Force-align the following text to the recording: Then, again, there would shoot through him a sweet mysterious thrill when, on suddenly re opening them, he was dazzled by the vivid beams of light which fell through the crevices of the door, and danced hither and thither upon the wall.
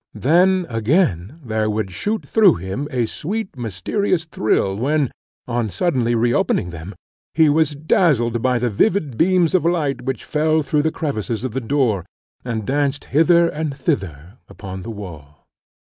Then, 0.15 0.65
again, 0.67 1.39
there 1.45 1.69
would 1.69 1.91
shoot 1.91 2.25
through 2.27 2.55
him 2.55 2.87
a 2.89 3.05
sweet 3.05 3.55
mysterious 3.55 4.25
thrill 4.25 4.75
when, 4.75 5.11
on 5.47 5.69
suddenly 5.69 6.15
re 6.15 6.33
opening 6.33 6.71
them, 6.71 6.95
he 7.35 7.49
was 7.49 7.75
dazzled 7.75 8.41
by 8.41 8.57
the 8.57 8.71
vivid 8.71 9.15
beams 9.15 9.53
of 9.53 9.63
light 9.63 10.01
which 10.01 10.25
fell 10.25 10.63
through 10.63 10.81
the 10.81 10.91
crevices 10.91 11.43
of 11.43 11.51
the 11.51 11.61
door, 11.61 12.03
and 12.43 12.65
danced 12.65 13.05
hither 13.13 13.47
and 13.47 13.77
thither 13.77 14.39
upon 14.49 14.81
the 14.81 14.89
wall. 14.89 15.45